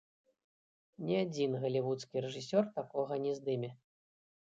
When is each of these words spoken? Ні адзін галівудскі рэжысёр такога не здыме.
Ні 1.09 1.19
адзін 1.25 1.51
галівудскі 1.67 2.25
рэжысёр 2.29 2.63
такога 2.81 3.23
не 3.29 3.33
здыме. 3.41 3.75